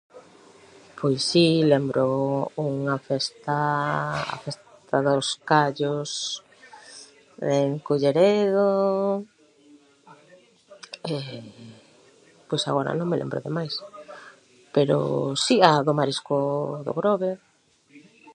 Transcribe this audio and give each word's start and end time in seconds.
[ruído] 0.01 0.95
Pois 0.99 1.19
si, 1.29 1.45
lembro 1.71 2.05
unha 2.69 2.95
festa, 3.07 3.57
a 4.35 4.35
Festa 4.43 4.97
dos 5.07 5.27
Callos 5.49 6.09
en 7.57 7.69
Culleredo 7.85 8.71
pois 12.47 12.63
agora 12.69 12.91
non 12.97 13.07
me 13.09 13.19
lembro 13.21 13.39
de 13.45 13.51
máis, 13.57 13.73
pero 14.75 14.97
si, 15.43 15.55
a 15.69 15.71
a 15.79 15.83
do 15.85 15.93
marisco 15.99 16.29
do 16.85 16.91
Grove 16.99 17.31
[ruído]. 17.33 18.07